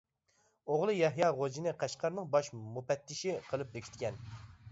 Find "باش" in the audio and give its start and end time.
2.37-2.49